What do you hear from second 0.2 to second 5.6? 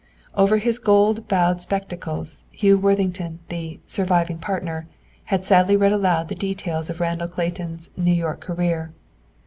Over his gold bowed spectacles, Hugh Worthington, the "surviving partner," had